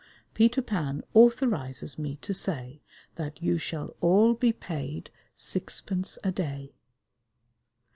Peter 0.33 0.63
Pan 0.63 1.03
authorises 1.13 1.99
me 1.99 2.15
to 2.23 2.33
say 2.33 2.81
that 3.17 3.39
you 3.43 3.59
shall 3.59 3.95
all 4.01 4.33
be 4.33 4.51
paid 4.51 5.11
sixpence 5.35 6.17
a 6.23 6.31
day." 6.31 6.73